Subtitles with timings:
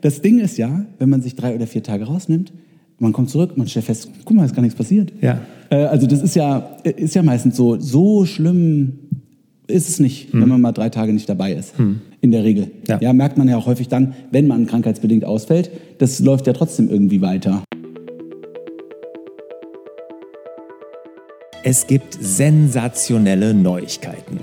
[0.00, 2.52] das Ding ist ja, wenn man sich drei oder vier Tage rausnimmt,
[2.98, 5.12] man kommt zurück, man stellt fest, guck mal, ist gar nichts passiert.
[5.20, 5.40] Ja.
[5.70, 8.98] Äh, also das ist ja, ist ja meistens so, so schlimm
[9.68, 11.74] ist es nicht, wenn man mal drei Tage nicht dabei ist.
[12.22, 12.70] In der Regel.
[12.88, 12.98] Ja.
[13.00, 16.88] ja, merkt man ja auch häufig dann, wenn man krankheitsbedingt ausfällt, das läuft ja trotzdem
[16.88, 17.62] irgendwie weiter.
[21.62, 24.40] Es gibt sensationelle Neuigkeiten.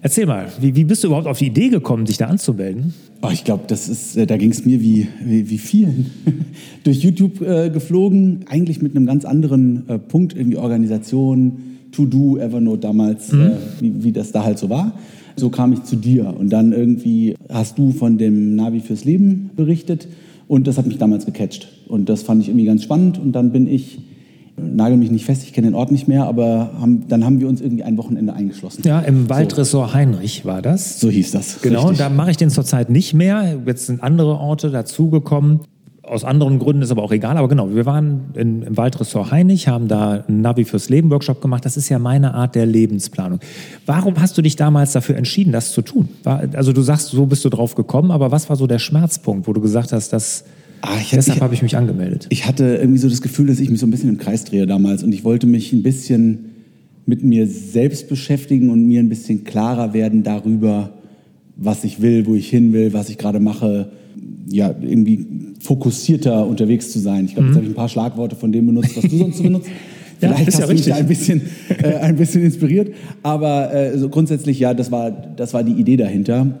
[0.00, 2.94] Erzähl mal, wie, wie bist du überhaupt auf die Idee gekommen, dich da anzumelden?
[3.20, 6.06] Oh, ich glaube, das ist, äh, da ging es mir wie, wie, wie vielen.
[6.84, 11.52] Durch YouTube äh, geflogen, eigentlich mit einem ganz anderen äh, Punkt, irgendwie Organisation,
[11.92, 14.98] To-Do, Evernote damals, äh, wie, wie das da halt so war.
[15.36, 19.50] So kam ich zu dir und dann irgendwie hast du von dem Navi fürs Leben
[19.54, 20.08] berichtet
[20.48, 23.52] und das hat mich damals gecatcht und das fand ich irgendwie ganz spannend und dann
[23.52, 23.98] bin ich,
[24.56, 27.48] nagel mich nicht fest, ich kenne den Ort nicht mehr, aber haben, dann haben wir
[27.48, 28.82] uns irgendwie ein Wochenende eingeschlossen.
[28.84, 31.00] Ja, im Waldressort Heinrich war das.
[31.00, 31.60] So hieß das.
[31.62, 31.98] Genau, richtig.
[31.98, 33.58] da mache ich den zurzeit nicht mehr.
[33.66, 35.60] Jetzt sind andere Orte dazugekommen.
[36.02, 37.38] Aus anderen Gründen ist aber auch egal.
[37.38, 41.40] Aber genau, wir waren in, im Waldressort Heinig, haben da einen Navi fürs Leben Workshop
[41.40, 41.64] gemacht.
[41.64, 43.40] Das ist ja meine Art der Lebensplanung.
[43.86, 46.10] Warum hast du dich damals dafür entschieden, das zu tun?
[46.22, 49.48] War, also du sagst, so bist du drauf gekommen, aber was war so der Schmerzpunkt,
[49.48, 50.44] wo du gesagt hast, dass
[50.86, 52.26] Ah, ich- deshalb habe ich mich angemeldet?
[52.30, 54.66] Ich hatte irgendwie so das Gefühl, dass ich mich so ein bisschen im Kreis drehe
[54.66, 56.46] damals und ich wollte mich ein bisschen
[57.06, 60.94] mit mir selbst beschäftigen und mir ein bisschen klarer werden darüber,
[61.56, 63.90] was ich will, wo ich hin will, was ich gerade mache,
[64.48, 65.26] ja, irgendwie
[65.60, 67.24] fokussierter unterwegs zu sein.
[67.26, 69.42] Ich glaube, jetzt habe ich ein paar Schlagworte von dem benutzt, was du sonst so
[69.42, 69.68] benutzt.
[70.20, 71.40] Ja, Vielleicht ist ja hast du mich da ein bisschen,
[71.82, 75.96] äh, ein bisschen inspiriert, aber äh, so grundsätzlich ja, das war, das war die Idee
[75.96, 76.60] dahinter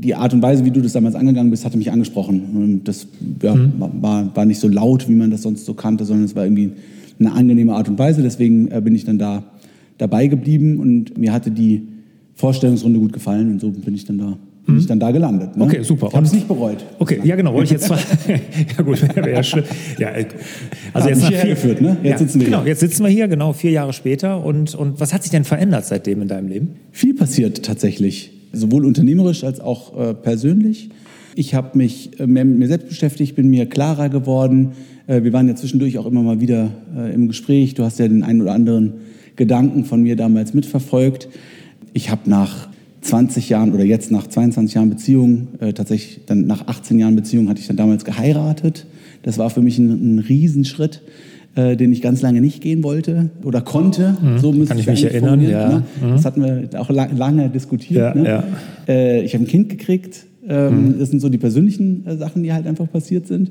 [0.00, 2.42] die Art und Weise, wie du das damals angegangen bist, hatte mich angesprochen.
[2.54, 3.06] Und das
[3.42, 6.44] ja, war, war nicht so laut, wie man das sonst so kannte, sondern es war
[6.44, 6.72] irgendwie
[7.18, 8.22] eine angenehme Art und Weise.
[8.22, 9.42] Deswegen äh, bin ich dann da
[9.98, 11.82] dabei geblieben und mir hatte die
[12.34, 14.36] Vorstellungsrunde gut gefallen und so bin ich dann da,
[14.66, 15.56] bin ich dann da gelandet.
[15.56, 15.64] Ne?
[15.64, 16.08] Okay, super.
[16.10, 16.84] Ich habe es nicht bereut.
[16.98, 17.88] Okay, ja genau, wollte ich jetzt
[18.76, 19.64] ja gut, wäre ja schlimm.
[19.98, 20.26] Ja, äh,
[20.92, 21.96] also jetzt hierher geführt, ne?
[22.02, 22.68] Jetzt ja, sitzen wir genau, hier.
[22.68, 24.44] jetzt sitzen wir hier, genau, vier Jahre später.
[24.44, 26.76] Und, und was hat sich denn verändert seitdem in deinem Leben?
[26.92, 30.90] Viel passiert tatsächlich, sowohl unternehmerisch als auch äh, persönlich.
[31.34, 34.72] Ich habe mich äh, mehr mit mir selbst beschäftigt, bin mir klarer geworden.
[35.06, 37.74] Äh, wir waren ja zwischendurch auch immer mal wieder äh, im Gespräch.
[37.74, 38.94] Du hast ja den einen oder anderen
[39.36, 41.28] Gedanken von mir damals mitverfolgt.
[41.92, 42.68] Ich habe nach
[43.02, 47.48] 20 Jahren oder jetzt nach 22 Jahren Beziehung, äh, tatsächlich dann nach 18 Jahren Beziehung
[47.48, 48.86] hatte ich dann damals geheiratet.
[49.22, 51.02] Das war für mich ein, ein Riesenschritt,
[51.56, 54.16] äh, den ich ganz lange nicht gehen wollte oder konnte.
[54.40, 55.68] So müsste Kann ich mich erinnern, ja.
[55.68, 55.82] Ne?
[56.12, 58.14] Das hatten wir auch lang, lange diskutiert.
[58.14, 58.28] Ja, ne?
[58.28, 58.44] ja.
[58.86, 60.26] Äh, ich habe ein Kind gekriegt.
[60.46, 63.50] Ähm, Das sind so die persönlichen äh, Sachen, die halt einfach passiert sind.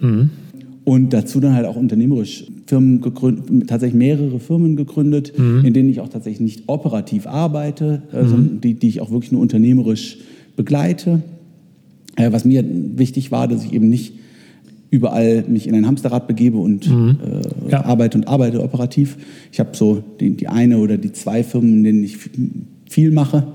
[0.85, 5.33] Und dazu dann halt auch unternehmerisch Firmen gegründet, tatsächlich mehrere Firmen gegründet,
[5.65, 9.31] in denen ich auch tatsächlich nicht operativ arbeite, äh, sondern die, die ich auch wirklich
[9.31, 10.19] nur unternehmerisch
[10.55, 11.23] begleite.
[12.17, 14.13] Äh, was mir wichtig war, dass ich eben nicht
[14.91, 17.85] überall mich in ein Hamsterrad begebe und äh, Ja.
[17.85, 19.17] arbeite und arbeite operativ.
[19.51, 22.17] Ich habe so die, die eine oder die zwei Firmen, in denen ich
[22.89, 23.47] viel mache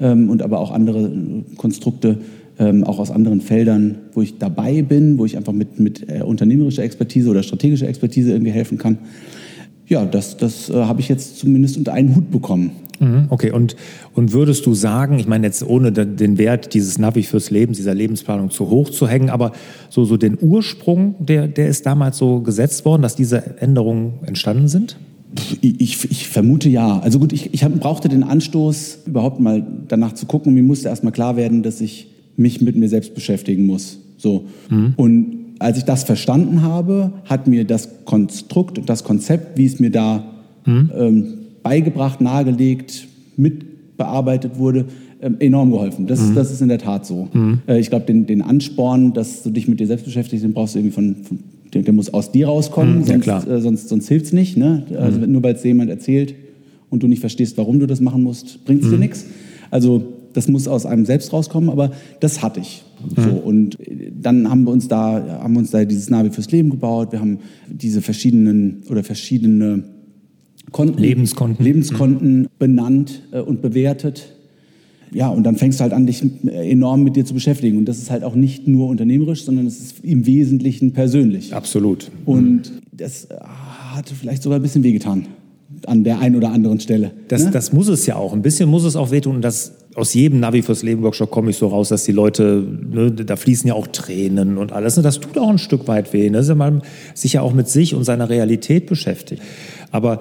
[0.00, 2.18] ähm, und aber auch andere äh, Konstrukte,
[2.58, 6.22] ähm, auch aus anderen Feldern, wo ich dabei bin, wo ich einfach mit, mit äh,
[6.22, 8.98] unternehmerischer Expertise oder strategischer Expertise irgendwie helfen kann.
[9.88, 12.72] Ja, das, das äh, habe ich jetzt zumindest unter einen Hut bekommen.
[12.98, 13.76] Mhm, Okay, und,
[14.14, 17.94] und würdest du sagen, ich meine jetzt ohne den Wert dieses Navi fürs Leben, dieser
[17.94, 19.52] Lebensplanung zu hoch zu hängen, aber
[19.90, 24.68] so, so den Ursprung, der, der ist damals so gesetzt worden, dass diese Änderungen entstanden
[24.68, 24.96] sind?
[25.60, 26.98] Ich, ich, ich, vermute ja.
[27.00, 30.54] Also gut, ich, ich hab, brauchte den Anstoß, überhaupt mal danach zu gucken.
[30.54, 33.98] Mir musste erst mal klar werden, dass ich mich mit mir selbst beschäftigen muss.
[34.16, 34.46] So.
[34.70, 34.94] Mhm.
[34.96, 39.80] Und als ich das verstanden habe, hat mir das Konstrukt und das Konzept, wie es
[39.80, 40.24] mir da
[40.64, 40.90] mhm.
[40.96, 44.86] ähm, beigebracht, nahegelegt, mitbearbeitet wurde,
[45.22, 46.06] ähm, enorm geholfen.
[46.06, 46.34] Das, mhm.
[46.34, 47.28] das ist in der Tat so.
[47.32, 47.60] Mhm.
[47.66, 50.74] Äh, ich glaube, den, den Ansporn, dass du dich mit dir selbst beschäftigst, den brauchst
[50.74, 51.38] du irgendwie von, von
[51.72, 54.56] der, der, muss aus dir rauskommen, mhm, sonst, äh, sonst, sonst hilft es nicht.
[54.56, 54.84] Ne?
[54.98, 55.32] Also mhm.
[55.32, 56.34] nur weil es jemand erzählt
[56.90, 59.02] und du nicht verstehst, warum du das machen musst, bringt es dir mhm.
[59.02, 59.26] nichts.
[59.70, 62.84] Also das muss aus einem selbst rauskommen, aber das hatte ich.
[63.16, 63.22] Mhm.
[63.22, 63.78] So, und
[64.20, 67.12] dann haben wir uns da, haben wir uns da dieses Navi fürs Leben gebaut.
[67.12, 67.38] Wir haben
[67.68, 69.84] diese verschiedenen oder verschiedene
[70.72, 72.48] Konten, Lebenskonten, Lebenskonten mhm.
[72.58, 74.32] benannt äh, und bewertet.
[75.12, 77.78] Ja, und dann fängst du halt an, dich enorm mit dir zu beschäftigen.
[77.78, 81.54] Und das ist halt auch nicht nur unternehmerisch, sondern es ist im Wesentlichen persönlich.
[81.54, 82.10] Absolut.
[82.24, 83.28] Und das
[83.94, 85.28] hatte vielleicht sogar ein bisschen wehgetan
[85.86, 87.12] an der einen oder anderen Stelle.
[87.28, 87.50] Das, ne?
[87.50, 88.32] das muss es ja auch.
[88.32, 89.36] Ein bisschen muss es auch wehtun.
[89.36, 92.62] Und das, aus jedem Navi fürs Leben Workshop komme ich so raus, dass die Leute,
[92.90, 94.98] ne, da fließen ja auch Tränen und alles.
[94.98, 96.28] Und das tut auch ein Stück weit weh.
[96.28, 96.42] Ne?
[96.54, 96.82] Man
[97.14, 99.42] sich ja auch mit sich und seiner Realität beschäftigt.
[99.90, 100.20] Aber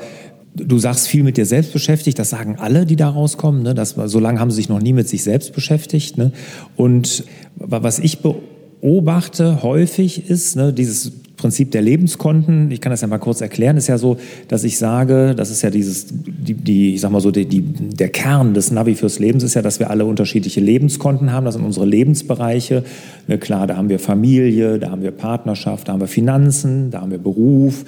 [0.57, 3.62] Du sagst viel mit dir selbst beschäftigt, das sagen alle, die da rauskommen.
[3.62, 3.74] Ne?
[3.74, 6.18] Das, so lange haben sie sich noch nie mit sich selbst beschäftigt.
[6.18, 6.31] Ne?
[6.78, 7.25] Und
[7.57, 13.18] was ich beobachte häufig ist, ne, dieses Prinzip der Lebenskonten, ich kann das ja mal
[13.18, 14.18] kurz erklären, ist ja so,
[14.48, 17.62] dass ich sage, das ist ja dieses, die, die ich sag mal so, die, die,
[17.62, 21.46] der Kern des Navi fürs Lebens ist ja, dass wir alle unterschiedliche Lebenskonten haben.
[21.46, 22.84] Das sind unsere Lebensbereiche.
[23.28, 27.02] Ne, klar, da haben wir Familie, da haben wir Partnerschaft, da haben wir Finanzen, da
[27.02, 27.86] haben wir Beruf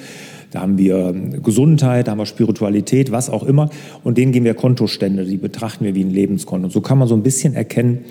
[0.51, 1.13] da haben wir
[1.43, 3.69] Gesundheit, da haben wir Spiritualität, was auch immer.
[4.03, 6.67] Und denen geben wir Kontostände, die betrachten wir wie ein Lebenskonto.
[6.67, 8.05] Und so kann man so ein bisschen erkennen,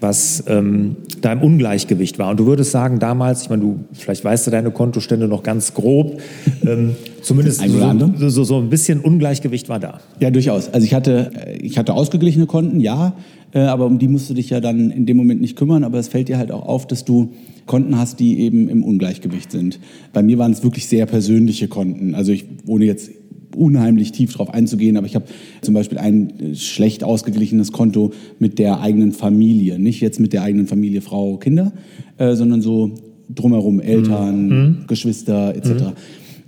[0.00, 2.30] was ähm, da im Ungleichgewicht war.
[2.30, 5.74] Und du würdest sagen, damals, ich meine, du, vielleicht weißt du deine Kontostände noch ganz
[5.74, 6.20] grob,
[6.66, 10.00] ähm, zumindest so, so, so, ein bisschen Ungleichgewicht war da.
[10.18, 10.72] Ja, durchaus.
[10.72, 11.30] Also ich hatte,
[11.60, 13.14] ich hatte ausgeglichene Konten, ja,
[13.52, 15.84] äh, aber um die musst du dich ja dann in dem Moment nicht kümmern.
[15.84, 17.32] Aber es fällt dir halt auch auf, dass du
[17.66, 19.80] Konten hast, die eben im Ungleichgewicht sind.
[20.12, 22.14] Bei mir waren es wirklich sehr persönliche Konten.
[22.14, 23.10] Also ich, ohne jetzt
[23.54, 25.26] unheimlich tief drauf einzugehen, aber ich habe
[25.60, 29.78] zum Beispiel ein äh, schlecht ausgeglichenes Konto mit der eigenen Familie.
[29.78, 31.72] Nicht jetzt mit der eigenen Familie, Frau, Kinder,
[32.16, 32.92] äh, sondern so
[33.28, 34.76] drumherum, Eltern, mhm.
[34.86, 35.94] Geschwister etc.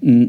[0.01, 0.29] Mhm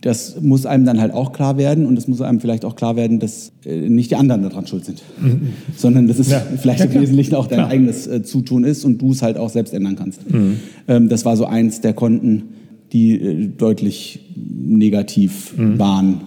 [0.00, 2.96] das muss einem dann halt auch klar werden und es muss einem vielleicht auch klar
[2.96, 5.48] werden, dass äh, nicht die anderen daran schuld sind, mhm.
[5.76, 6.40] sondern dass es ja.
[6.40, 7.66] vielleicht im Wesentlichen auch dein ja.
[7.68, 10.30] eigenes äh, Zutun ist und du es halt auch selbst ändern kannst.
[10.30, 10.56] Mhm.
[10.88, 12.44] Ähm, das war so eins der Konten,
[12.92, 15.78] die äh, deutlich negativ mhm.
[15.78, 16.20] waren.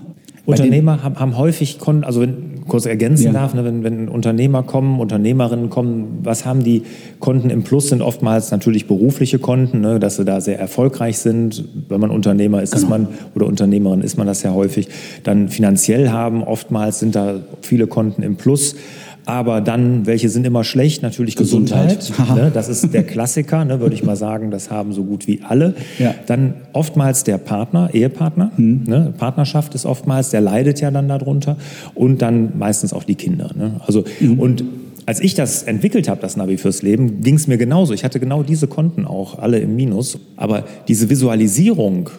[0.45, 3.31] Unternehmer haben, haben häufig Konten, also wenn kurz ergänzen ja.
[3.31, 6.83] darf, ne, wenn, wenn Unternehmer kommen, Unternehmerinnen kommen, was haben die
[7.19, 7.89] Konten im Plus?
[7.89, 11.63] Sind oftmals natürlich berufliche Konten, ne, dass sie da sehr erfolgreich sind.
[11.89, 12.83] Wenn man Unternehmer ist, genau.
[12.83, 14.87] ist man oder Unternehmerin ist man das ja häufig.
[15.23, 18.75] Dann finanziell haben, oftmals sind da viele Konten im Plus.
[19.25, 21.01] Aber dann, welche sind immer schlecht?
[21.01, 21.99] Natürlich Gesundheit.
[21.99, 22.23] Gesundheit.
[22.33, 22.51] Ne?
[22.53, 24.49] Das ist der Klassiker, ne, würde ich mal sagen.
[24.49, 25.75] Das haben so gut wie alle.
[25.99, 26.15] Ja.
[26.25, 28.51] Dann oftmals der Partner, Ehepartner.
[28.57, 28.83] Mhm.
[28.87, 29.13] Ne?
[29.17, 31.57] Partnerschaft ist oftmals, der leidet ja dann darunter.
[31.93, 33.51] Und dann meistens auch die Kinder.
[33.55, 33.81] Ne?
[33.85, 34.39] Also, mhm.
[34.39, 34.63] und
[35.05, 37.93] als ich das entwickelt habe, das Navi fürs Leben, ging es mir genauso.
[37.93, 40.17] Ich hatte genau diese Konten auch, alle im Minus.
[40.37, 42.09] Aber diese Visualisierung,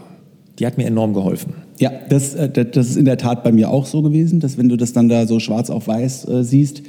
[0.59, 1.55] die hat mir enorm geholfen.
[1.79, 4.69] Ja, das, äh, das ist in der Tat bei mir auch so gewesen, dass wenn
[4.69, 6.83] du das dann da so schwarz auf weiß äh, siehst,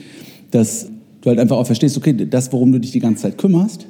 [0.51, 0.87] dass
[1.21, 3.87] du halt einfach auch verstehst, okay, das, worum du dich die ganze Zeit kümmerst,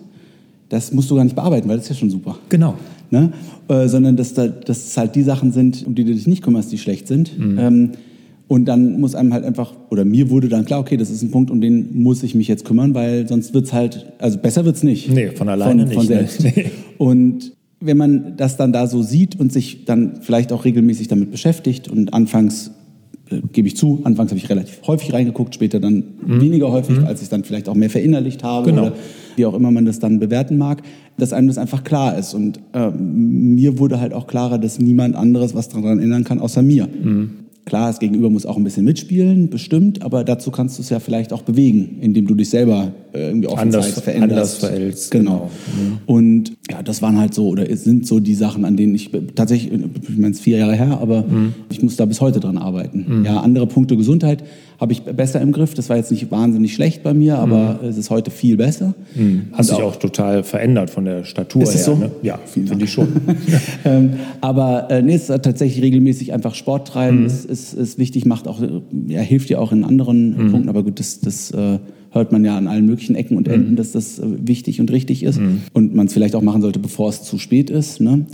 [0.70, 2.38] das musst du gar nicht bearbeiten, weil das ist ja schon super.
[2.50, 2.76] Genau.
[3.12, 3.32] Ne?
[3.68, 6.42] Äh, sondern dass, da, dass es halt die Sachen sind, um die du dich nicht
[6.42, 7.38] kümmerst, die schlecht sind.
[7.38, 7.60] Mhm.
[7.60, 7.92] Ähm,
[8.48, 11.32] und dann muss einem halt einfach, oder mir wurde dann klar, okay, das ist ein
[11.32, 14.66] Punkt, um den muss ich mich jetzt kümmern, weil sonst wird es halt, also besser
[14.66, 15.10] wird es nicht.
[15.10, 16.32] Nee, von alleine von, von nicht.
[16.32, 16.44] Selbst.
[16.56, 16.72] Nee.
[16.98, 21.32] Und wenn man das dann da so sieht und sich dann vielleicht auch regelmäßig damit
[21.32, 22.72] beschäftigt und anfangs
[23.30, 26.42] äh, gebe ich zu, anfangs habe ich relativ häufig reingeguckt, später dann mhm.
[26.42, 27.06] weniger häufig, mhm.
[27.06, 28.88] als ich dann vielleicht auch mehr verinnerlicht habe genau.
[28.88, 28.94] oder
[29.36, 30.82] wie auch immer man das dann bewerten mag,
[31.18, 32.34] dass einem das einfach klar ist.
[32.34, 36.62] Und äh, mir wurde halt auch klarer, dass niemand anderes was daran ändern kann, außer
[36.62, 36.88] mir.
[36.88, 37.45] Mhm.
[37.66, 41.00] Klar, das Gegenüber muss auch ein bisschen mitspielen, bestimmt, aber dazu kannst du es ja
[41.00, 44.32] vielleicht auch bewegen, indem du dich selber äh, irgendwie auf anders, veränderst.
[44.32, 45.12] Anders verhältst.
[45.12, 45.50] Genau.
[45.76, 45.90] genau.
[45.90, 45.98] Mhm.
[46.06, 49.10] Und ja, das waren halt so, oder es sind so die Sachen, an denen ich
[49.34, 51.54] tatsächlich, ich meine, es ist vier Jahre her, aber mhm.
[51.72, 53.06] ich muss da bis heute dran arbeiten.
[53.08, 53.26] Mhm.
[53.26, 54.44] Ja, andere Punkte Gesundheit
[54.80, 55.74] habe ich besser im Griff.
[55.74, 57.90] Das war jetzt nicht wahnsinnig schlecht bei mir, aber mhm.
[57.90, 58.94] es ist heute viel besser.
[59.16, 59.48] Mhm.
[59.54, 61.84] Hast dich auch, auch, total verändert von der Statur ist her.
[61.84, 61.96] So?
[61.96, 62.12] Ne?
[62.22, 63.08] Ja, finde ich schon.
[63.86, 67.26] ähm, aber äh, nee, es ist tatsächlich regelmäßig einfach Sport treiben, mhm.
[67.26, 68.62] ist, ist, ist, wichtig, macht auch,
[69.08, 70.52] ja, hilft dir auch in anderen mhm.
[70.52, 71.80] Punkten, aber gut, das, das äh,
[72.12, 73.76] hört man ja an allen möglichen Ecken und Enden, mhm.
[73.76, 75.62] dass das äh, wichtig und richtig ist mhm.
[75.74, 78.02] und man es vielleicht auch machen sollte, bevor es zu spät ist.
[78.02, 78.26] Ne?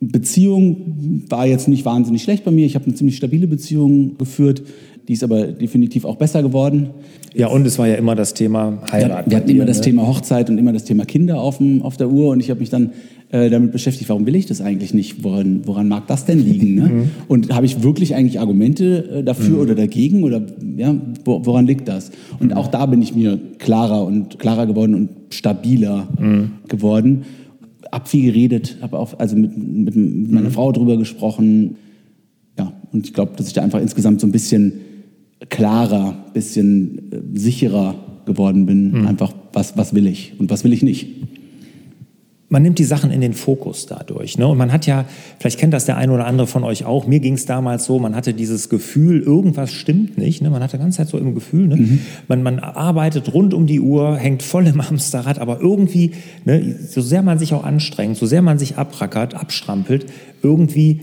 [0.00, 2.66] Beziehung war jetzt nicht wahnsinnig schlecht bei mir.
[2.66, 4.62] Ich habe eine ziemlich stabile Beziehung geführt.
[5.08, 6.90] Die ist aber definitiv auch besser geworden.
[7.34, 9.28] Ja, und es war ja immer das Thema Heirat.
[9.28, 9.84] Wir hatten immer das ne?
[9.84, 12.30] Thema Hochzeit und immer das Thema Kinder auf, dem, auf der Uhr.
[12.30, 12.92] Und ich habe mich dann
[13.30, 15.24] äh, damit beschäftigt, warum will ich das eigentlich nicht?
[15.24, 16.74] Woran, woran mag das denn liegen?
[16.74, 16.88] Ne?
[16.88, 17.10] Mhm.
[17.28, 19.62] Und habe ich wirklich eigentlich Argumente äh, dafür mhm.
[19.62, 20.22] oder dagegen?
[20.22, 20.42] Oder
[20.76, 20.94] ja,
[21.24, 22.10] woran liegt das?
[22.38, 22.56] Und mhm.
[22.56, 26.50] auch da bin ich mir klarer und klarer geworden und stabiler mhm.
[26.68, 27.22] geworden.
[27.90, 30.52] Hab viel geredet, habe auch also mit, mit, mit meiner mhm.
[30.52, 31.76] Frau drüber gesprochen.
[32.58, 34.74] Ja, und ich glaube, dass ich da einfach insgesamt so ein bisschen
[35.48, 37.94] klarer, bisschen äh, sicherer
[38.26, 38.92] geworden bin.
[38.92, 39.06] Mhm.
[39.06, 41.08] Einfach, was, was will ich und was will ich nicht.
[42.48, 44.36] Man nimmt die Sachen in den Fokus dadurch.
[44.36, 44.46] Ne?
[44.46, 45.06] Und man hat ja,
[45.38, 47.98] vielleicht kennt das der eine oder andere von euch auch, mir ging es damals so,
[47.98, 50.42] man hatte dieses Gefühl, irgendwas stimmt nicht.
[50.42, 50.50] Ne?
[50.50, 51.76] Man hatte die ganze Zeit so im Gefühl, ne?
[51.76, 52.00] Mhm.
[52.28, 56.12] man, man arbeitet rund um die Uhr, hängt voll im Hamsterrad, aber irgendwie,
[56.44, 60.04] ne, so sehr man sich auch anstrengt, so sehr man sich abrackert, abstrampelt,
[60.42, 61.00] irgendwie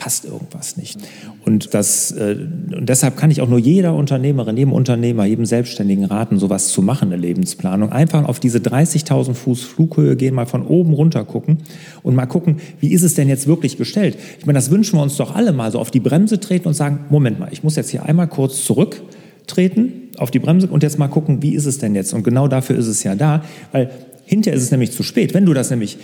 [0.00, 0.98] passt irgendwas nicht.
[1.44, 2.34] Und, das, äh,
[2.74, 6.80] und deshalb kann ich auch nur jeder Unternehmerin, jedem Unternehmer, jedem Selbstständigen raten, sowas zu
[6.80, 7.92] machen, eine Lebensplanung.
[7.92, 11.58] Einfach auf diese 30.000 Fuß Flughöhe gehen, mal von oben runter gucken
[12.02, 14.16] und mal gucken, wie ist es denn jetzt wirklich gestellt?
[14.38, 16.74] Ich meine, das wünschen wir uns doch alle mal, so auf die Bremse treten und
[16.74, 20.98] sagen, Moment mal, ich muss jetzt hier einmal kurz zurücktreten, auf die Bremse und jetzt
[20.98, 22.14] mal gucken, wie ist es denn jetzt?
[22.14, 23.90] Und genau dafür ist es ja da, weil
[24.24, 25.34] hinterher ist es nämlich zu spät.
[25.34, 25.98] Wenn du das nämlich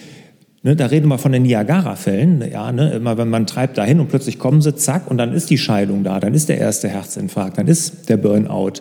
[0.66, 2.42] Ne, da reden wir von den Niagara-Fällen.
[2.50, 5.48] Ja, ne, immer wenn man treibt dahin und plötzlich kommen sie, zack, und dann ist
[5.48, 8.72] die Scheidung da, dann ist der erste Herzinfarkt, dann ist der Burnout.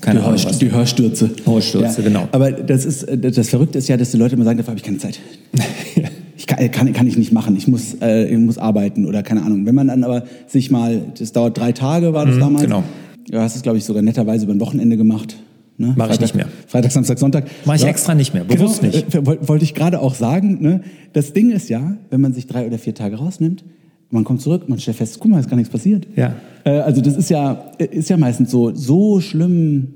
[0.00, 1.30] Keine die, Ahnung, Hör, die Hörstürze.
[1.44, 2.08] Hörstürze, ja.
[2.08, 2.28] genau.
[2.32, 4.84] Aber das, ist, das Verrückte ist ja, dass die Leute immer sagen, dafür habe ich
[4.84, 5.20] keine Zeit.
[6.36, 9.44] ich kann, kann, kann, ich nicht machen, ich muss, äh, ich muss arbeiten oder keine
[9.44, 9.66] Ahnung.
[9.66, 12.64] Wenn man dann aber sich mal, das dauert drei Tage, war das mhm, damals.
[12.64, 12.82] Genau.
[13.30, 15.36] Du hast es, glaube ich, sogar netterweise über ein Wochenende gemacht.
[15.80, 15.94] Ne?
[15.96, 16.46] Mache ich nicht mehr.
[16.66, 17.46] Freitag, Samstag, Sonntag.
[17.64, 17.88] Mache ich ja.
[17.88, 19.14] extra nicht mehr, bewusst genau, nicht.
[19.14, 20.58] Äh, Wollte ich gerade auch sagen.
[20.60, 20.82] Ne?
[21.14, 23.64] Das Ding ist ja, wenn man sich drei oder vier Tage rausnimmt,
[24.10, 26.06] man kommt zurück, man stellt fest, guck mal, ist gar nichts passiert.
[26.16, 26.34] Ja.
[26.64, 29.94] Äh, also das ist ja, ist ja meistens so, so schlimm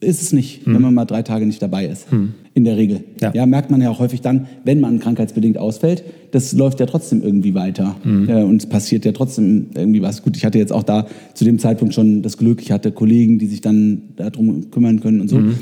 [0.00, 0.74] ist es nicht, hm.
[0.74, 2.10] wenn man mal drei Tage nicht dabei ist.
[2.10, 2.34] Hm.
[2.54, 3.04] In der Regel.
[3.20, 3.32] Ja.
[3.34, 3.46] ja.
[3.46, 7.54] merkt man ja auch häufig dann, wenn man krankheitsbedingt ausfällt, das läuft ja trotzdem irgendwie
[7.54, 7.96] weiter.
[8.02, 8.28] Hm.
[8.28, 10.22] Äh, und es passiert ja trotzdem irgendwie was.
[10.22, 13.38] Gut, ich hatte jetzt auch da zu dem Zeitpunkt schon das Glück, ich hatte Kollegen,
[13.38, 15.36] die sich dann darum kümmern können und so.
[15.36, 15.54] Hm.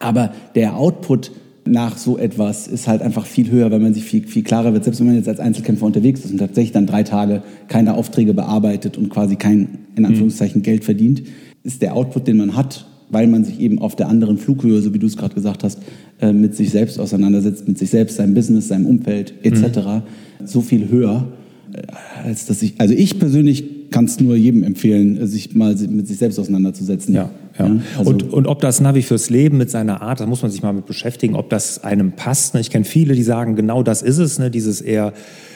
[0.00, 1.32] Aber der Output
[1.68, 4.84] nach so etwas ist halt einfach viel höher, weil man sich viel, viel klarer wird.
[4.84, 8.34] Selbst wenn man jetzt als Einzelkämpfer unterwegs ist und tatsächlich dann drei Tage keine Aufträge
[8.34, 10.04] bearbeitet und quasi kein, in.
[10.04, 11.24] Anführungszeichen, Geld verdient,
[11.62, 14.92] ist der Output, den man hat, weil man sich eben auf der anderen Flughöhe, so
[14.94, 15.80] wie du es gerade gesagt hast,
[16.20, 19.78] äh, mit sich selbst auseinandersetzt, mit sich selbst, seinem Business, seinem Umfeld etc.
[19.78, 20.46] Mhm.
[20.46, 21.28] so viel höher,
[21.72, 21.82] äh,
[22.26, 26.18] als dass ich, also ich persönlich kann es nur jedem empfehlen, sich mal mit sich
[26.18, 27.14] selbst auseinanderzusetzen.
[27.14, 27.80] Ja, ja.
[27.96, 30.62] also und, und ob das Navi fürs Leben mit seiner Art, da muss man sich
[30.62, 32.54] mal mit beschäftigen, ob das einem passt.
[32.54, 32.60] Ne?
[32.60, 34.50] Ich kenne viele, die sagen, genau das ist es, ne?
[34.50, 35.12] dieses eher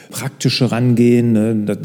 [0.09, 1.77] praktische Rangehen, ne?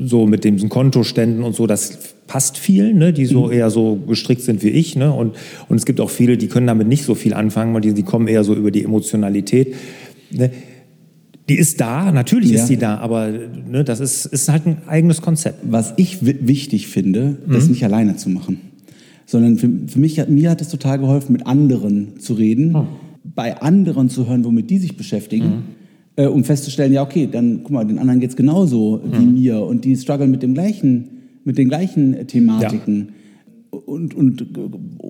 [0.00, 3.12] so mit den Kontoständen und so, das passt vielen, ne?
[3.12, 3.52] die so mhm.
[3.52, 4.96] eher so gestrickt sind wie ich.
[4.96, 5.12] Ne?
[5.12, 5.34] Und,
[5.68, 8.02] und es gibt auch viele, die können damit nicht so viel anfangen, weil die, die
[8.02, 9.74] kommen eher so über die Emotionalität.
[10.30, 10.50] Ne?
[11.52, 12.60] Die ist da, natürlich ja.
[12.60, 15.60] ist sie da, aber ne, das ist, ist halt ein eigenes Konzept.
[15.70, 17.54] Was ich wichtig finde, mhm.
[17.54, 18.60] ist nicht alleine zu machen,
[19.26, 22.86] sondern für, für mich, mir hat es total geholfen, mit anderen zu reden, mhm.
[23.34, 25.62] bei anderen zu hören, womit die sich beschäftigen mhm
[26.16, 29.18] äh, um festzustellen, ja, okay, dann guck mal, den anderen geht es genauso mhm.
[29.18, 31.08] wie mir und die strugglen mit dem gleichen,
[31.44, 33.08] mit den gleichen äh, Thematiken.
[33.08, 33.78] Ja.
[33.78, 34.46] Und, und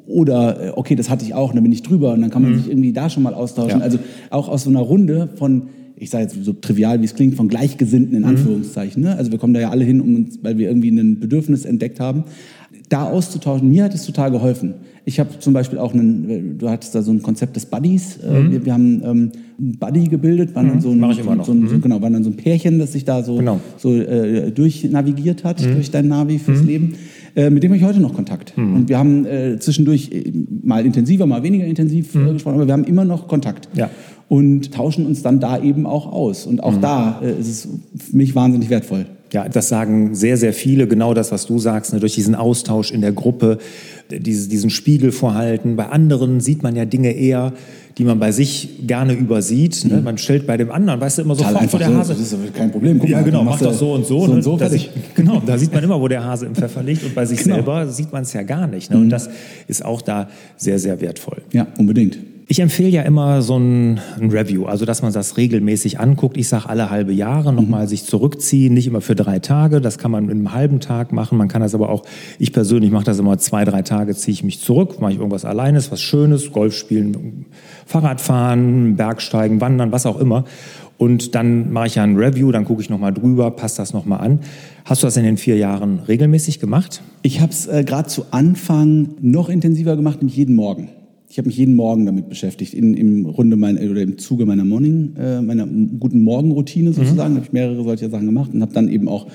[0.07, 2.43] oder äh, okay, das hatte ich auch, und dann bin ich drüber und dann kann
[2.43, 2.59] man mhm.
[2.59, 3.81] sich irgendwie da schon mal austauschen.
[3.81, 3.85] Ja.
[3.85, 3.99] Also
[4.31, 7.49] auch aus so einer Runde von, ich sage jetzt so trivial, wie es klingt, von
[7.49, 8.29] Gleichgesinnten in mhm.
[8.29, 9.03] Anführungszeichen.
[9.03, 9.17] Ne?
[9.17, 12.01] Also wir kommen da ja alle hin, um uns, weil wir irgendwie ein Bedürfnis entdeckt
[12.01, 12.25] haben.
[12.89, 14.75] Da auszutauschen, mir hat es total geholfen.
[15.05, 18.19] Ich habe zum Beispiel auch einen, du hattest da so ein Konzept des Buddies.
[18.19, 18.53] Äh, mhm.
[18.53, 20.71] Wir, wir, haben ähm, ein Buddy gebildet, waren mhm.
[20.71, 21.43] dann so ein.
[21.43, 21.81] So so, mhm.
[21.81, 23.61] genau, waren dann so ein Pärchen, das sich da so, genau.
[23.79, 25.75] so äh, durchnavigiert hat, mhm.
[25.75, 26.63] durch dein Navi fürs.
[26.63, 26.95] Leben.
[27.35, 28.57] Äh, mit dem habe ich heute noch Kontakt.
[28.57, 28.75] Mhm.
[28.75, 32.73] Und wir haben äh, zwischendurch äh, mal intensiver, mal weniger intensiv äh, gesprochen, aber wir
[32.73, 33.69] haben immer noch Kontakt.
[33.75, 33.91] Ja.
[34.29, 36.47] Und tauschen uns dann da eben auch aus.
[36.47, 39.05] Und auch da ist es für mich wahnsinnig wertvoll.
[39.33, 42.91] Ja, das sagen sehr, sehr viele, genau das, was du sagst, ne, durch diesen Austausch
[42.91, 43.59] in der Gruppe,
[44.11, 45.77] diese, diesen Spiegel vorhalten.
[45.77, 47.55] Bei anderen sieht man ja Dinge eher,
[47.97, 49.85] die man bei sich gerne übersieht.
[49.87, 49.99] Ne?
[49.99, 50.05] Mhm.
[50.05, 52.15] Man stellt bei dem anderen, weißt du, immer sofort, wo der Hase...
[52.15, 52.99] Das ist kein Problem.
[52.99, 54.21] Guck ja, mal, genau, mach doch so und so.
[54.21, 54.35] so, ne?
[54.35, 57.03] und so da sieht, genau, da sieht man immer, wo der Hase im Pfeffer liegt
[57.05, 57.57] und bei sich genau.
[57.57, 58.91] selber sieht man es ja gar nicht.
[58.91, 58.99] Ne?
[58.99, 59.11] Und mhm.
[59.11, 59.31] das
[59.67, 61.43] ist auch da sehr, sehr wertvoll.
[61.53, 62.19] Ja, unbedingt.
[62.49, 66.37] Ich empfehle ja immer so ein, ein, Review, also dass man das regelmäßig anguckt.
[66.37, 67.89] Ich sage alle halbe Jahre nochmal mhm.
[67.89, 69.81] sich zurückziehen, nicht immer für drei Tage.
[69.81, 71.39] Das kann man in einem halben Tag machen.
[71.39, 72.05] Man kann das aber auch,
[72.39, 75.45] ich persönlich mache das immer zwei, drei Tage, ziehe ich mich zurück, mache ich irgendwas
[75.45, 77.47] alleines, was Schönes, Golf spielen,
[77.87, 80.45] Fahrradfahren, Bergsteigen, Wandern, was auch immer.
[80.99, 84.21] Und dann mache ich ja ein Review, dann gucke ich nochmal drüber, passe das nochmal
[84.21, 84.41] an.
[84.85, 87.03] Hast du das in den vier Jahren regelmäßig gemacht?
[87.23, 90.91] Ich habe es äh, gerade zu Anfang noch intensiver gemacht, nämlich jeden Morgen.
[91.33, 94.67] Ich habe mich jeden Morgen damit beschäftigt, in, im Runde mein, oder im Zuge meiner
[94.67, 96.95] Morning, äh, meiner guten Morgenroutine mhm.
[96.95, 97.37] sozusagen, mhm.
[97.39, 99.29] habe ich mehrere solcher Sachen gemacht und habe dann eben auch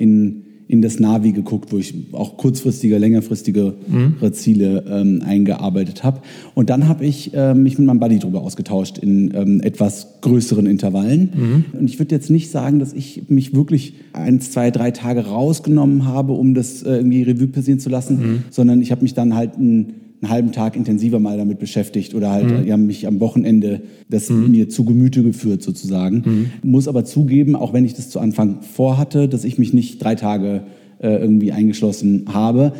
[0.00, 4.32] in in das Navi geguckt, wo ich auch kurzfristige, längerfristige mhm.
[4.32, 6.22] Ziele ähm, eingearbeitet habe.
[6.54, 10.64] Und dann habe ich ähm, mich mit meinem Buddy darüber ausgetauscht in ähm, etwas größeren
[10.64, 11.30] Intervallen.
[11.72, 11.78] Mhm.
[11.78, 16.06] Und ich würde jetzt nicht sagen, dass ich mich wirklich eins, zwei, drei Tage rausgenommen
[16.06, 18.44] habe, um das äh, irgendwie Revue passieren zu lassen, mhm.
[18.48, 22.30] sondern ich habe mich dann halt ein einen halben Tag intensiver mal damit beschäftigt oder
[22.30, 22.64] halt, mhm.
[22.64, 24.50] die haben mich am Wochenende das mhm.
[24.50, 26.50] mir zu Gemüte geführt sozusagen.
[26.62, 26.70] Mhm.
[26.70, 30.14] Muss aber zugeben, auch wenn ich das zu Anfang vorhatte, dass ich mich nicht drei
[30.14, 30.62] Tage
[30.98, 32.72] äh, irgendwie eingeschlossen habe,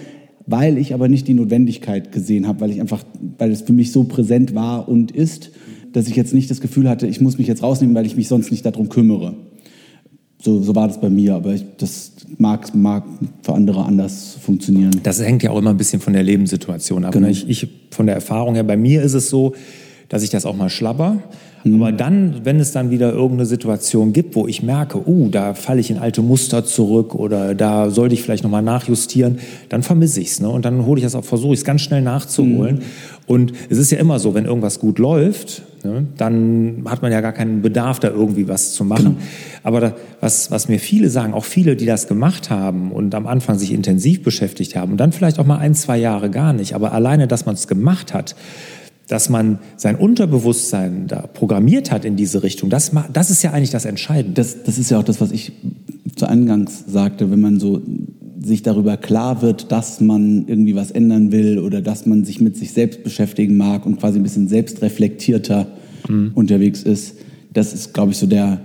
[0.46, 3.04] weil ich aber nicht die Notwendigkeit gesehen habe, weil ich einfach,
[3.38, 5.50] weil es für mich so präsent war und ist,
[5.92, 8.28] dass ich jetzt nicht das Gefühl hatte, ich muss mich jetzt rausnehmen, weil ich mich
[8.28, 9.36] sonst nicht darum kümmere.
[10.44, 13.04] So, so war das bei mir, aber ich, das mag, mag
[13.42, 15.00] für andere anders funktionieren.
[15.02, 17.14] Das hängt ja auch immer ein bisschen von der Lebenssituation ab.
[17.14, 17.20] Ne?
[17.20, 17.30] Genau.
[17.32, 19.54] Ich, ich, von der Erfahrung her, bei mir ist es so,
[20.08, 21.18] dass ich das auch mal schlabber.
[21.64, 21.82] Mhm.
[21.82, 25.80] Aber dann, wenn es dann wieder irgendeine Situation gibt, wo ich merke, uh, da falle
[25.80, 29.38] ich in alte Muster zurück oder da sollte ich vielleicht nochmal nachjustieren,
[29.70, 30.40] dann vermisse ich es.
[30.40, 30.48] Ne?
[30.48, 32.76] Und dann hole ich das auch, versuche ich es ganz schnell nachzuholen.
[32.76, 32.82] Mhm.
[33.26, 37.22] Und es ist ja immer so, wenn irgendwas gut läuft, ne, dann hat man ja
[37.22, 39.16] gar keinen Bedarf, da irgendwie was zu machen.
[39.16, 39.16] Genau.
[39.62, 43.26] Aber da, was, was mir viele sagen, auch viele, die das gemacht haben und am
[43.26, 46.74] Anfang sich intensiv beschäftigt haben und dann vielleicht auch mal ein, zwei Jahre gar nicht,
[46.74, 48.36] aber alleine, dass man es gemacht hat,
[49.08, 53.70] dass man sein Unterbewusstsein da programmiert hat in diese Richtung, das, das ist ja eigentlich
[53.70, 54.34] das Entscheidende.
[54.34, 55.52] Das, das ist ja auch das, was ich
[56.16, 57.82] zu Eingangs sagte, wenn man so
[58.42, 62.56] sich darüber klar wird, dass man irgendwie was ändern will oder dass man sich mit
[62.56, 65.66] sich selbst beschäftigen mag und quasi ein bisschen selbstreflektierter
[66.08, 66.32] mhm.
[66.34, 67.16] unterwegs ist,
[67.52, 68.60] das ist, glaube ich, so der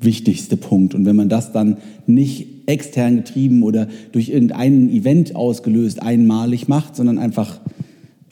[0.00, 0.94] wichtigste Punkt.
[0.94, 6.96] Und wenn man das dann nicht extern getrieben oder durch irgendein Event ausgelöst einmalig macht,
[6.96, 7.60] sondern einfach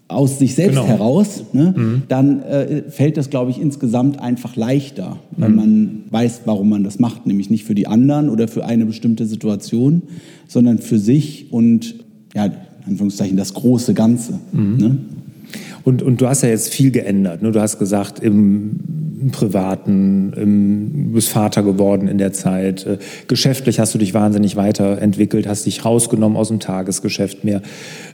[0.09, 0.87] aus sich selbst genau.
[0.87, 2.03] heraus, ne, mhm.
[2.09, 5.57] dann äh, fällt das, glaube ich, insgesamt einfach leichter, weil mhm.
[5.57, 9.27] man weiß, warum man das macht, nämlich nicht für die anderen oder für eine bestimmte
[9.27, 10.03] Situation,
[10.47, 11.97] sondern für sich und,
[12.35, 12.53] ja, in
[12.87, 14.41] Anführungszeichen, das große Ganze.
[14.53, 14.77] Mhm.
[14.79, 14.97] Ne?
[15.85, 17.43] Und, und du hast ja jetzt viel geändert.
[17.43, 17.53] Ne?
[17.53, 18.81] Du hast gesagt, im,
[19.21, 22.87] im Privaten, im, du bist Vater geworden in der Zeit.
[22.87, 27.63] Äh, geschäftlich hast du dich wahnsinnig weiterentwickelt, hast dich rausgenommen aus dem Tagesgeschäft mehr.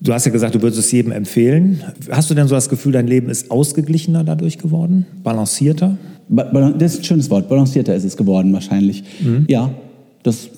[0.02, 1.82] Du hast ja gesagt, du würdest es jedem empfehlen.
[2.10, 5.06] Hast du denn so das Gefühl, dein Leben ist ausgeglichener dadurch geworden?
[5.22, 5.96] Balancierter?
[6.28, 7.48] Das ist ein schönes Wort.
[7.48, 9.04] Balancierter ist es geworden wahrscheinlich.
[9.20, 9.44] Mhm.
[9.48, 9.74] Ja,
[10.22, 10.48] das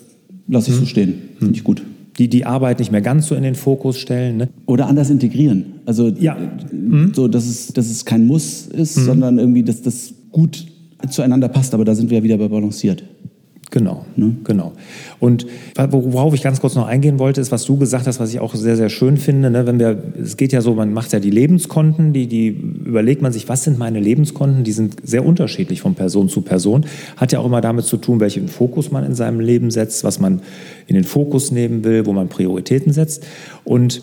[0.47, 0.79] lasse ich mhm.
[0.79, 1.21] so stehen.
[1.39, 1.81] Finde ich gut
[2.17, 4.37] die die Arbeit nicht mehr ganz so in den Fokus stellen.
[4.37, 4.49] Ne?
[4.65, 5.81] Oder anders integrieren.
[5.85, 6.37] Also ja.
[6.71, 7.13] Mhm.
[7.13, 9.05] so, dass es, dass es kein Muss ist, mhm.
[9.05, 10.65] sondern irgendwie, dass das gut
[11.09, 11.73] zueinander passt.
[11.73, 13.03] Aber da sind wir ja wieder bei balanciert.
[13.69, 14.37] Genau, ne?
[14.45, 14.71] genau.
[15.19, 18.39] Und worauf ich ganz kurz noch eingehen wollte, ist, was du gesagt hast, was ich
[18.39, 19.49] auch sehr, sehr schön finde.
[19.49, 19.67] Ne?
[19.67, 23.33] Wenn wir, es geht ja so, man macht ja die Lebenskonten, die, die überlegt man
[23.33, 24.63] sich, was sind meine Lebenskonten?
[24.63, 26.85] Die sind sehr unterschiedlich von Person zu Person.
[27.17, 30.21] Hat ja auch immer damit zu tun, welchen Fokus man in seinem Leben setzt, was
[30.21, 30.41] man
[30.87, 33.25] in den Fokus nehmen will, wo man Prioritäten setzt.
[33.65, 34.01] Und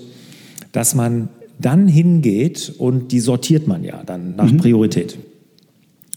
[0.72, 4.58] dass man dann hingeht und die sortiert man ja dann nach mhm.
[4.58, 5.16] Priorität.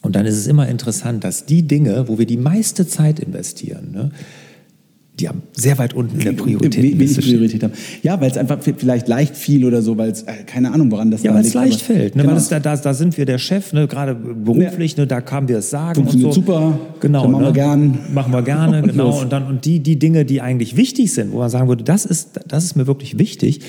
[0.08, 3.92] Und dann ist es immer interessant, dass die Dinge, wo wir die meiste Zeit investieren,
[3.92, 4.12] ne,
[5.20, 6.82] die haben sehr weit unten in der Priorität.
[6.82, 7.74] Wenig Priorität haben.
[8.04, 11.12] Ja, weil es einfach vielleicht leicht fiel oder so, weil es, äh, keine Ahnung, woran
[11.12, 12.16] das Ja, weil es leicht fällt.
[12.16, 12.22] Ne?
[12.22, 12.32] Genau.
[12.32, 13.86] Weil es, da, da, da sind wir der Chef, ne?
[13.88, 15.02] gerade beruflich, ja.
[15.02, 15.08] ne?
[15.08, 15.96] da kamen wir es sagen.
[15.96, 16.40] Funktioniert und so.
[16.40, 17.48] super, genau, machen ne?
[17.50, 18.00] wir gern.
[18.14, 19.20] Machen wir gerne, und genau.
[19.20, 22.06] Und, dann, und die, die Dinge, die eigentlich wichtig sind, wo man sagen würde, das
[22.06, 23.60] ist, das ist mir wirklich wichtig,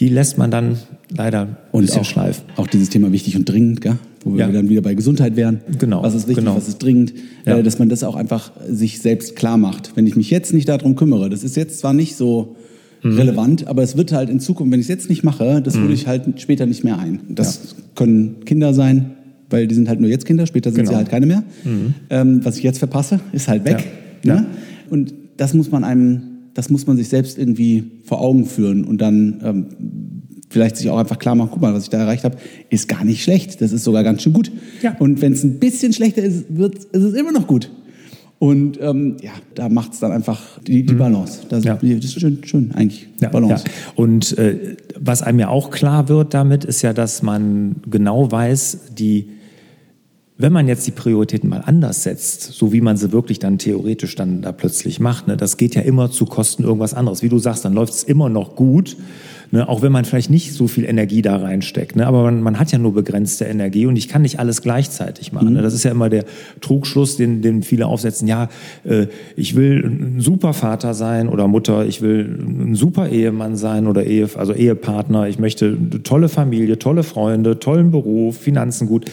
[0.00, 0.78] die lässt man dann
[1.16, 2.44] leider ein und bisschen auch, schleifen.
[2.56, 3.98] Auch dieses Thema wichtig und dringend, gell?
[4.24, 4.46] Wo ja.
[4.46, 5.60] wir dann wieder bei Gesundheit wären.
[5.78, 6.02] Genau.
[6.02, 6.56] Was ist wichtig, genau.
[6.56, 7.14] was ist dringend,
[7.46, 7.58] ja.
[7.58, 9.92] äh, dass man das auch einfach sich selbst klar macht.
[9.94, 12.56] Wenn ich mich jetzt nicht darum kümmere, das ist jetzt zwar nicht so
[13.02, 13.16] mhm.
[13.16, 15.82] relevant, aber es wird halt in Zukunft, wenn ich es jetzt nicht mache, das mhm.
[15.82, 17.20] würde ich halt später nicht mehr ein.
[17.28, 17.84] Das ja.
[17.94, 19.12] können Kinder sein,
[19.50, 20.92] weil die sind halt nur jetzt Kinder, später sind genau.
[20.92, 21.44] sie halt keine mehr.
[21.64, 21.94] Mhm.
[22.10, 23.84] Ähm, was ich jetzt verpasse, ist halt weg.
[24.24, 24.46] Ne?
[24.90, 26.22] Und das muss man einem,
[26.54, 29.66] das muss man sich selbst irgendwie vor Augen führen und dann ähm,
[30.54, 32.36] vielleicht sich auch einfach klar machen, guck mal, was ich da erreicht habe,
[32.70, 33.60] ist gar nicht schlecht.
[33.60, 34.52] Das ist sogar ganz schön gut.
[34.82, 34.96] Ja.
[35.00, 37.70] Und wenn es ein bisschen schlechter ist, wird, ist es immer noch gut.
[38.38, 40.98] Und ähm, ja, da macht es dann einfach die, die mhm.
[40.98, 41.40] Balance.
[41.48, 41.74] Das, ja.
[41.74, 43.08] das, ist schön, schön eigentlich.
[43.20, 43.64] Ja, Balance.
[43.66, 43.72] Ja.
[43.96, 48.92] Und äh, was einem ja auch klar wird damit, ist ja, dass man genau weiß,
[48.96, 49.28] die
[50.36, 54.16] wenn man jetzt die Prioritäten mal anders setzt, so wie man sie wirklich dann theoretisch
[54.16, 57.22] dann da plötzlich macht, ne, das geht ja immer zu Kosten irgendwas anderes.
[57.22, 58.96] Wie du sagst, dann läuft es immer noch gut,
[59.52, 61.94] ne, auch wenn man vielleicht nicht so viel Energie da reinsteckt.
[61.94, 65.32] Ne, aber man, man, hat ja nur begrenzte Energie und ich kann nicht alles gleichzeitig
[65.32, 65.52] machen.
[65.52, 65.60] Ne.
[65.60, 65.62] Mhm.
[65.62, 66.24] Das ist ja immer der
[66.60, 68.26] Trugschluss, den, den viele aufsetzen.
[68.26, 68.48] Ja,
[68.82, 73.86] äh, ich will ein super Vater sein oder Mutter, ich will ein super Ehemann sein
[73.86, 79.04] oder Ehe, also Ehepartner, ich möchte eine tolle Familie, tolle Freunde, tollen Beruf, Finanzen gut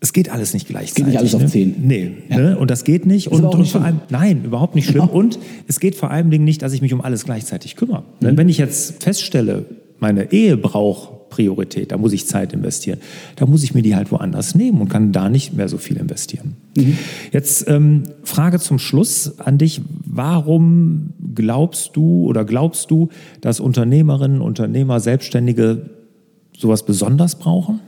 [0.00, 0.90] es geht alles nicht gleichzeitig.
[0.90, 1.44] Es geht nicht alles ne?
[1.44, 1.74] auf zehn.
[1.82, 2.38] Nee, ja.
[2.38, 2.58] ne?
[2.58, 3.26] und das geht nicht.
[3.26, 5.08] Ist und, und nicht vor allem, nein, überhaupt nicht schlimm.
[5.08, 8.04] Und es geht vor allem nicht, dass ich mich um alles gleichzeitig kümmere.
[8.20, 8.36] Mhm.
[8.36, 9.64] Wenn ich jetzt feststelle,
[9.98, 13.00] meine Ehe braucht Priorität, da muss ich Zeit investieren,
[13.36, 15.96] da muss ich mir die halt woanders nehmen und kann da nicht mehr so viel
[15.96, 16.54] investieren.
[16.76, 16.96] Mhm.
[17.32, 19.80] Jetzt ähm, Frage zum Schluss an dich.
[20.04, 23.08] Warum glaubst du oder glaubst du,
[23.40, 25.90] dass Unternehmerinnen, Unternehmer, Selbstständige
[26.56, 27.80] sowas besonders brauchen?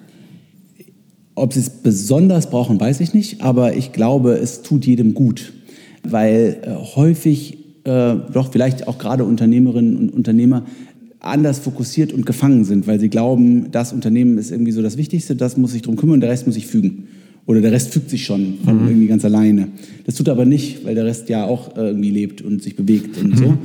[1.40, 5.54] Ob sie es besonders brauchen, weiß ich nicht, aber ich glaube, es tut jedem gut,
[6.02, 10.66] weil äh, häufig äh, doch vielleicht auch gerade Unternehmerinnen und Unternehmer
[11.18, 15.34] anders fokussiert und gefangen sind, weil sie glauben, das Unternehmen ist irgendwie so das Wichtigste,
[15.34, 17.08] das muss sich drum kümmern und der Rest muss sich fügen.
[17.46, 18.88] Oder der Rest fügt sich schon von mhm.
[18.88, 19.68] irgendwie ganz alleine.
[20.04, 23.30] Das tut aber nicht, weil der Rest ja auch irgendwie lebt und sich bewegt und
[23.30, 23.36] mhm.
[23.36, 23.58] so.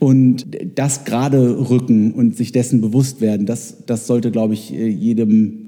[0.00, 4.88] Und das gerade rücken und sich dessen bewusst werden, das, das sollte, glaube ich, äh,
[4.88, 5.59] jedem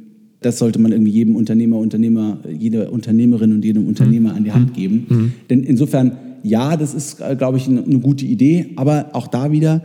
[0.42, 4.36] das sollte man irgendwie jedem Unternehmer, Unternehmer, jeder Unternehmerin und jedem Unternehmer mhm.
[4.36, 4.74] an die Hand mhm.
[4.74, 5.06] geben.
[5.08, 5.32] Mhm.
[5.50, 9.52] Denn insofern, ja, das ist, äh, glaube ich, eine, eine gute Idee, aber auch da
[9.52, 9.82] wieder,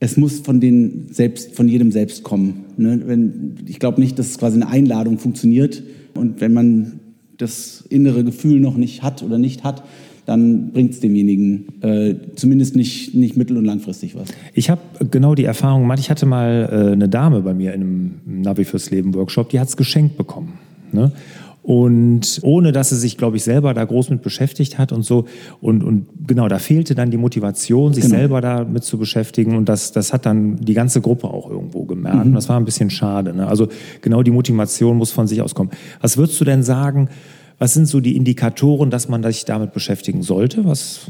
[0.00, 2.64] es muss von, den selbst, von jedem selbst kommen.
[2.76, 3.02] Ne?
[3.06, 5.82] Wenn, ich glaube nicht, dass quasi eine Einladung funktioniert.
[6.14, 7.00] Und wenn man
[7.38, 9.82] das innere Gefühl noch nicht hat oder nicht hat,
[10.26, 14.28] dann bringt es demjenigen äh, zumindest nicht, nicht mittel- und langfristig was.
[14.54, 17.80] Ich habe genau die Erfahrung gemacht, ich hatte mal äh, eine Dame bei mir in
[17.80, 20.54] einem Navi fürs Leben Workshop, die hat es geschenkt bekommen.
[20.92, 21.12] Ne?
[21.64, 25.24] Und ohne dass sie sich, glaube ich, selber da groß mit beschäftigt hat und so.
[25.62, 28.16] Und, und genau, da fehlte dann die Motivation, sich genau.
[28.16, 29.56] selber damit zu beschäftigen.
[29.56, 32.18] Und das, das hat dann die ganze Gruppe auch irgendwo gemerkt.
[32.18, 32.26] Mhm.
[32.26, 33.34] Und das war ein bisschen schade.
[33.34, 33.46] Ne?
[33.46, 33.68] Also
[34.02, 35.70] genau die Motivation muss von sich aus kommen.
[36.02, 37.08] Was würdest du denn sagen,
[37.58, 40.64] was sind so die Indikatoren, dass man sich damit beschäftigen sollte?
[40.64, 41.02] Was,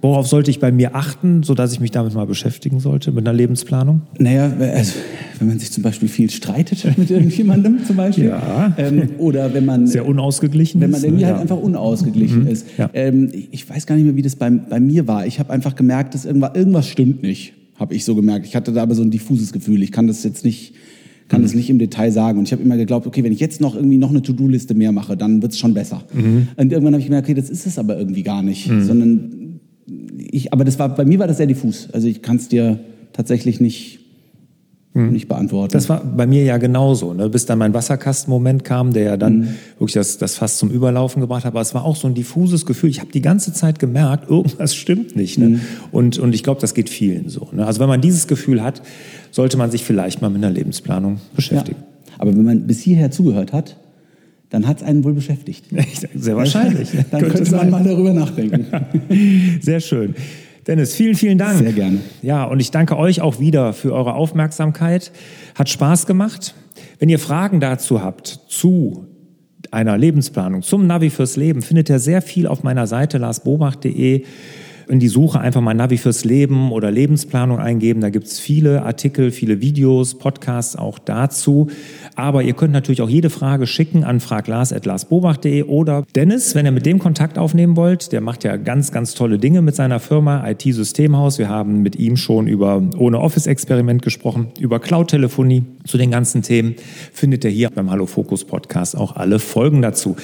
[0.00, 3.36] worauf sollte ich bei mir achten, sodass ich mich damit mal beschäftigen sollte, mit einer
[3.36, 4.02] Lebensplanung?
[4.18, 4.92] Naja, also,
[5.38, 8.26] wenn man sich zum Beispiel viel streitet mit irgendjemandem zum Beispiel.
[8.26, 8.74] Ja.
[8.78, 9.86] Ähm, oder wenn man...
[9.86, 11.30] Sehr unausgeglichen Wenn man irgendwie ne?
[11.30, 12.48] halt einfach unausgeglichen mhm.
[12.48, 12.66] ist.
[12.78, 12.88] Ja.
[12.92, 15.26] Ähm, ich weiß gar nicht mehr, wie das bei, bei mir war.
[15.26, 18.46] Ich habe einfach gemerkt, dass irgendwas, irgendwas stimmt nicht, habe ich so gemerkt.
[18.46, 19.82] Ich hatte da aber so ein diffuses Gefühl.
[19.82, 20.74] Ich kann das jetzt nicht
[21.28, 21.48] kann mhm.
[21.54, 22.38] nicht im Detail sagen.
[22.38, 24.92] Und ich habe immer geglaubt, okay, wenn ich jetzt noch irgendwie noch eine To-Do-Liste mehr
[24.92, 26.04] mache, dann wird es schon besser.
[26.12, 26.48] Mhm.
[26.56, 28.70] Und irgendwann habe ich gemerkt, okay, das ist es aber irgendwie gar nicht.
[28.70, 28.82] Mhm.
[28.84, 29.60] Sondern
[30.18, 31.88] ich, aber das war, bei mir war das sehr diffus.
[31.92, 32.80] Also ich kann es dir
[33.12, 34.00] tatsächlich nicht,
[34.96, 35.12] mhm.
[35.12, 35.72] nicht beantworten.
[35.72, 37.28] Das war bei mir ja genauso, ne?
[37.28, 39.48] bis dann mein Wasserkastenmoment kam, der ja dann mhm.
[39.78, 41.52] wirklich das, das Fass zum Überlaufen gebracht hat.
[41.52, 42.90] Aber es war auch so ein diffuses Gefühl.
[42.90, 45.38] Ich habe die ganze Zeit gemerkt, irgendwas stimmt nicht.
[45.38, 45.48] Ne?
[45.48, 45.60] Mhm.
[45.92, 47.48] Und, und ich glaube, das geht vielen so.
[47.52, 47.66] Ne?
[47.66, 48.82] Also wenn man dieses Gefühl hat,
[49.30, 51.78] sollte man sich vielleicht mal mit einer Lebensplanung beschäftigen.
[51.80, 52.14] Ja.
[52.18, 53.76] Aber wenn man bis hierher zugehört hat,
[54.50, 55.66] dann hat es einen wohl beschäftigt.
[56.14, 56.90] Sehr wahrscheinlich.
[57.10, 58.66] dann könnte, könnte man mal darüber nachdenken.
[59.60, 60.14] Sehr schön.
[60.66, 61.58] Dennis, vielen, vielen Dank.
[61.58, 62.00] Sehr gerne.
[62.22, 65.12] Ja, und ich danke euch auch wieder für eure Aufmerksamkeit.
[65.54, 66.54] Hat Spaß gemacht.
[66.98, 69.06] Wenn ihr Fragen dazu habt, zu
[69.70, 74.24] einer Lebensplanung, zum Navi fürs Leben, findet ihr sehr viel auf meiner Seite larsbobach.de
[74.88, 78.00] in die Suche einfach mal Navi fürs Leben oder Lebensplanung eingeben.
[78.00, 81.68] Da gibt es viele Artikel, viele Videos, Podcasts auch dazu.
[82.14, 86.86] Aber ihr könnt natürlich auch jede Frage schicken an fraglars.larsbobach.de oder Dennis, wenn ihr mit
[86.86, 88.12] dem Kontakt aufnehmen wollt.
[88.12, 91.38] Der macht ja ganz, ganz tolle Dinge mit seiner Firma IT-Systemhaus.
[91.38, 96.76] Wir haben mit ihm schon über ohne Office-Experiment gesprochen, über Cloud-Telefonie zu den ganzen Themen.
[97.12, 100.16] Findet ihr hier beim Hallo Fokus Podcast auch alle Folgen dazu.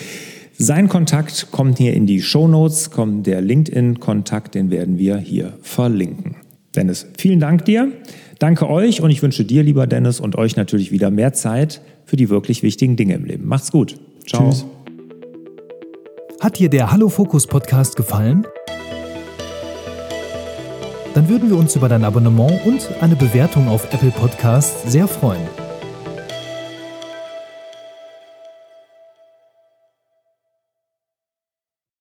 [0.63, 5.55] Sein Kontakt kommt hier in die Show Notes, kommt der LinkedIn-Kontakt, den werden wir hier
[5.61, 6.37] verlinken.
[6.77, 7.91] Dennis, vielen Dank dir.
[8.39, 12.15] Danke euch und ich wünsche dir, lieber Dennis, und euch natürlich wieder mehr Zeit für
[12.15, 13.49] die wirklich wichtigen Dinge im Leben.
[13.49, 13.97] Macht's gut.
[14.25, 14.51] Ciao.
[14.51, 14.65] Tschüss.
[16.39, 18.47] Hat dir der Hallo Fokus Podcast gefallen?
[21.15, 25.43] Dann würden wir uns über dein Abonnement und eine Bewertung auf Apple Podcasts sehr freuen.